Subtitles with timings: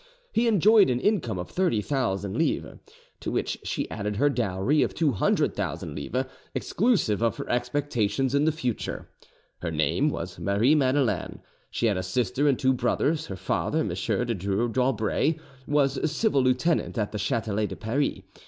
[0.33, 2.79] He enjoyed an income of 30,000 livres,
[3.19, 8.51] to which she added her dowry of 200,000 livres, exclusive of her expectations in the
[8.51, 9.09] future.
[9.59, 13.89] Her name was Marie Madeleine; she had a sister and two brothers: her father, M.
[13.89, 15.37] de Dreux d'Aubray;
[15.67, 18.21] was civil lieutenant at the Chatelet de Paris.